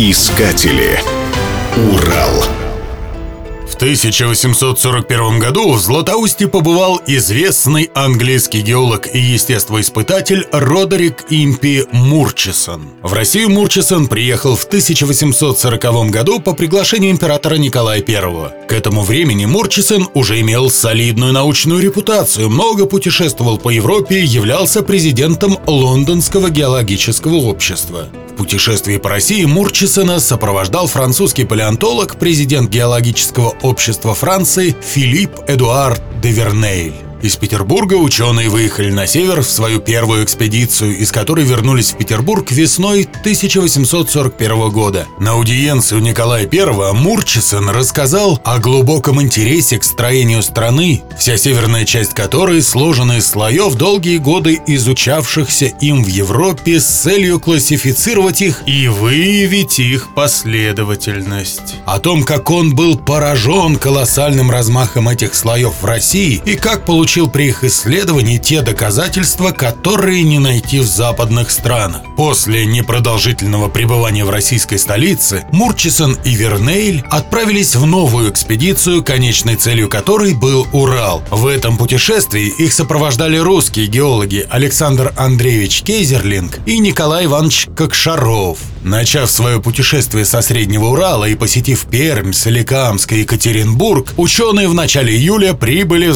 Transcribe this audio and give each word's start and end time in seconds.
Искатели. 0.00 1.00
Урал. 1.90 2.44
В 3.68 3.74
1841 3.74 5.40
году 5.40 5.72
в 5.72 5.80
Златоусте 5.80 6.46
побывал 6.46 7.02
известный 7.08 7.90
английский 7.96 8.60
геолог 8.60 9.12
и 9.12 9.18
естествоиспытатель 9.18 10.46
Родерик 10.52 11.24
Импи 11.30 11.84
Мурчисон. 11.90 12.90
В 13.02 13.12
Россию 13.12 13.50
Мурчисон 13.50 14.06
приехал 14.06 14.54
в 14.54 14.66
1840 14.66 16.10
году 16.10 16.38
по 16.38 16.54
приглашению 16.54 17.10
императора 17.10 17.56
Николая 17.56 18.00
I. 18.00 18.66
К 18.68 18.72
этому 18.72 19.02
времени 19.02 19.46
Мурчисон 19.46 20.08
уже 20.14 20.40
имел 20.40 20.70
солидную 20.70 21.32
научную 21.32 21.82
репутацию, 21.82 22.48
много 22.48 22.86
путешествовал 22.86 23.58
по 23.58 23.70
Европе 23.70 24.20
и 24.20 24.26
являлся 24.26 24.84
президентом 24.84 25.58
Лондонского 25.66 26.50
геологического 26.50 27.34
общества 27.34 28.08
путешествии 28.38 28.96
по 28.96 29.10
России 29.10 29.44
Мурчисона 29.44 30.20
сопровождал 30.20 30.86
французский 30.86 31.44
палеонтолог, 31.44 32.18
президент 32.18 32.70
геологического 32.70 33.54
общества 33.62 34.14
Франции 34.14 34.74
Филипп 34.80 35.32
Эдуард 35.46 36.00
де 36.22 36.30
Вернейль. 36.30 37.07
Из 37.20 37.34
Петербурга 37.34 37.94
ученые 37.94 38.48
выехали 38.48 38.92
на 38.92 39.08
север 39.08 39.42
в 39.42 39.50
свою 39.50 39.80
первую 39.80 40.22
экспедицию, 40.22 40.96
из 40.96 41.10
которой 41.10 41.44
вернулись 41.44 41.90
в 41.90 41.96
Петербург 41.96 42.48
весной 42.52 43.08
1841 43.22 44.70
года. 44.70 45.08
На 45.18 45.32
аудиенции 45.32 45.96
у 45.96 45.98
Николая 45.98 46.48
I 46.48 46.92
Мурчисон 46.92 47.70
рассказал 47.70 48.40
о 48.44 48.58
глубоком 48.58 49.20
интересе 49.20 49.78
к 49.78 49.84
строению 49.84 50.44
страны, 50.44 51.02
вся 51.18 51.36
северная 51.36 51.84
часть 51.84 52.14
которой 52.14 52.62
сложена 52.62 53.18
из 53.18 53.26
слоев, 53.26 53.74
долгие 53.74 54.18
годы 54.18 54.60
изучавшихся 54.68 55.66
им 55.80 56.04
в 56.04 56.06
Европе 56.06 56.78
с 56.78 56.86
целью 56.86 57.40
классифицировать 57.40 58.42
их 58.42 58.62
и 58.66 58.86
выявить 58.86 59.80
их 59.80 60.14
последовательность. 60.14 61.74
О 61.84 61.98
том, 61.98 62.22
как 62.22 62.48
он 62.52 62.76
был 62.76 62.96
поражен 62.96 63.74
колоссальным 63.74 64.52
размахом 64.52 65.08
этих 65.08 65.34
слоев 65.34 65.74
в 65.80 65.84
России 65.84 66.40
и 66.44 66.54
как 66.54 66.84
получил 66.84 67.07
получил 67.08 67.30
при 67.30 67.44
их 67.44 67.64
исследовании 67.64 68.36
те 68.36 68.60
доказательства, 68.60 69.50
которые 69.50 70.24
не 70.24 70.38
найти 70.38 70.80
в 70.80 70.86
западных 70.86 71.50
странах. 71.50 72.02
После 72.18 72.66
непродолжительного 72.66 73.70
пребывания 73.70 74.26
в 74.26 74.30
российской 74.30 74.76
столице 74.76 75.46
Мурчисон 75.50 76.18
и 76.26 76.34
Вернейль 76.34 77.02
отправились 77.08 77.76
в 77.76 77.86
новую 77.86 78.30
экспедицию, 78.30 79.02
конечной 79.02 79.56
целью 79.56 79.88
которой 79.88 80.34
был 80.34 80.66
Урал. 80.74 81.22
В 81.30 81.46
этом 81.46 81.78
путешествии 81.78 82.52
их 82.58 82.74
сопровождали 82.74 83.38
русские 83.38 83.86
геологи 83.86 84.46
Александр 84.50 85.14
Андреевич 85.16 85.80
Кейзерлинг 85.84 86.60
и 86.66 86.78
Николай 86.78 87.24
Иванович 87.24 87.68
Кокшаров. 87.74 88.58
Начав 88.84 89.30
свое 89.30 89.60
путешествие 89.60 90.24
со 90.24 90.40
Среднего 90.40 90.86
Урала 90.86 91.24
и 91.24 91.34
посетив 91.34 91.86
Пермь, 91.90 92.32
Соликамск 92.32 93.12
и 93.12 93.20
Екатеринбург, 93.20 94.14
ученые 94.16 94.68
в 94.68 94.74
начале 94.74 95.14
июля 95.14 95.52
прибыли 95.52 96.08
в 96.08 96.14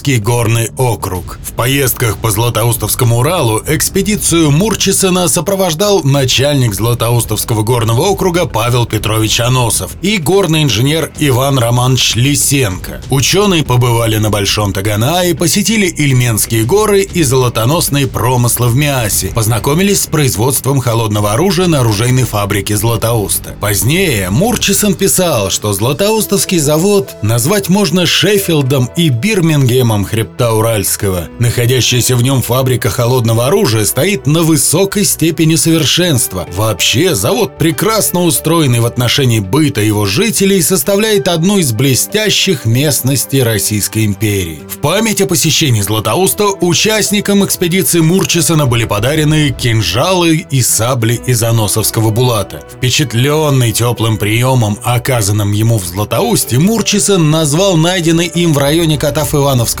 Златоустовский 0.00 0.18
горный 0.18 0.70
округ. 0.78 1.38
В 1.44 1.52
поездках 1.52 2.16
по 2.16 2.30
Златоустовскому 2.30 3.18
Уралу 3.18 3.62
экспедицию 3.66 4.50
Мурчисона 4.50 5.28
сопровождал 5.28 6.02
начальник 6.02 6.74
Златоустовского 6.74 7.62
горного 7.62 8.02
округа 8.02 8.46
Павел 8.46 8.86
Петрович 8.86 9.40
Аносов 9.40 9.92
и 10.00 10.16
горный 10.16 10.62
инженер 10.62 11.12
Иван 11.18 11.58
Романович 11.58 12.14
Лисенко. 12.14 13.02
Ученые 13.10 13.62
побывали 13.62 14.16
на 14.16 14.30
Большом 14.30 14.72
Таганае, 14.72 15.34
посетили 15.34 15.86
Ильменские 15.86 16.64
горы 16.64 17.02
и 17.02 17.22
золотоносные 17.22 18.06
промыслы 18.06 18.68
в 18.68 18.76
Миасе, 18.76 19.28
познакомились 19.34 20.02
с 20.02 20.06
производством 20.06 20.80
холодного 20.80 21.32
оружия 21.32 21.66
на 21.66 21.80
оружейной 21.80 22.24
фабрике 22.24 22.76
Златоуста. 22.76 23.54
Позднее 23.60 24.30
Мурчисон 24.30 24.94
писал, 24.94 25.50
что 25.50 25.74
Златоустовский 25.74 26.58
завод 26.58 27.16
назвать 27.22 27.68
можно 27.68 28.06
Шеффилдом 28.06 28.88
и 28.96 29.10
Бирмингемом 29.10 29.89
хребта 30.04 30.52
Уральского. 30.54 31.28
Находящаяся 31.38 32.14
в 32.14 32.22
нем 32.22 32.42
фабрика 32.42 32.90
холодного 32.90 33.46
оружия 33.46 33.84
стоит 33.84 34.26
на 34.26 34.42
высокой 34.42 35.04
степени 35.04 35.56
совершенства. 35.56 36.46
Вообще, 36.52 37.14
завод 37.14 37.58
прекрасно 37.58 38.22
устроенный 38.22 38.80
в 38.80 38.86
отношении 38.86 39.40
быта 39.40 39.80
его 39.80 40.06
жителей 40.06 40.62
составляет 40.62 41.26
одну 41.26 41.58
из 41.58 41.72
блестящих 41.72 42.66
местностей 42.66 43.42
Российской 43.42 44.04
империи. 44.04 44.62
В 44.68 44.78
память 44.78 45.20
о 45.22 45.26
посещении 45.26 45.80
Златоуста 45.80 46.46
участникам 46.60 47.44
экспедиции 47.44 48.00
Мурчисона 48.00 48.66
были 48.66 48.84
подарены 48.84 49.50
кинжалы 49.50 50.46
и 50.50 50.62
сабли 50.62 51.20
из 51.26 51.42
аносов 51.42 51.80
Ломоносовского 51.80 52.10
Булата. 52.10 52.62
Впечатленный 52.70 53.72
теплым 53.72 54.18
приемом, 54.18 54.78
оказанным 54.82 55.52
ему 55.52 55.78
в 55.78 55.84
Златоусте, 55.84 56.58
Мурчисон 56.58 57.30
назвал 57.30 57.76
найденный 57.76 58.26
им 58.26 58.52
в 58.52 58.58
районе 58.58 58.98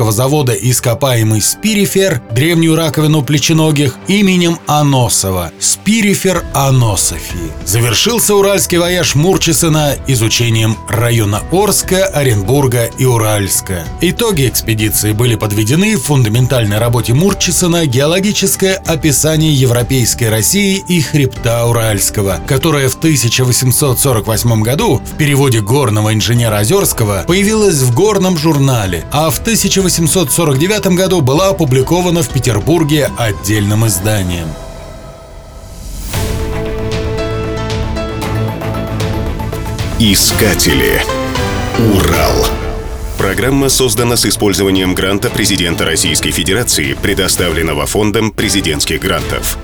Катав-Ивановского 0.00 0.12
завода 0.12 0.52
ископаемый 0.52 1.42
спирифер, 1.42 2.22
древнюю 2.32 2.74
раковину 2.74 3.22
плеченогих, 3.22 3.96
именем 4.08 4.58
Аносова– 4.66 5.52
спирифер 5.60 6.44
Анософии. 6.54 7.50
Завершился 7.66 8.34
уральский 8.34 8.78
вояж 8.78 9.14
Мурчисона 9.14 9.96
изучением 10.06 10.76
района 10.88 11.42
Орска, 11.52 12.06
Оренбурга 12.06 12.90
и 12.98 13.04
Уральска. 13.04 13.84
Итоги 14.00 14.48
экспедиции 14.48 15.12
были 15.12 15.34
подведены 15.34 15.96
в 15.96 16.04
фундаментальной 16.04 16.78
работе 16.78 17.12
Мурчисона 17.12 17.86
«Геологическое 17.86 18.76
описание 18.76 19.52
европейской 19.52 20.30
России 20.30 20.82
и 20.88 21.00
хребта 21.00 21.66
Уральского, 21.66 22.40
которая 22.46 22.88
в 22.88 22.96
1848 22.96 24.62
году 24.62 25.02
в 25.04 25.16
переводе 25.16 25.60
горного 25.60 26.14
инженера 26.14 26.58
Озерского 26.58 27.24
появилась 27.26 27.82
в 27.82 27.94
горном 27.94 28.38
журнале, 28.38 29.04
а 29.12 29.30
в 29.30 29.38
1849 29.90 30.86
году 30.96 31.20
была 31.20 31.48
опубликована 31.48 32.22
в 32.22 32.28
Петербурге 32.28 33.10
отдельным 33.18 33.86
изданием. 33.88 34.46
Искатели. 39.98 41.02
Урал. 41.92 42.46
Программа 43.18 43.68
создана 43.68 44.16
с 44.16 44.24
использованием 44.26 44.94
гранта 44.94 45.28
президента 45.28 45.84
Российской 45.84 46.30
Федерации, 46.30 46.94
предоставленного 46.94 47.86
Фондом 47.86 48.30
президентских 48.30 49.00
грантов. 49.00 49.58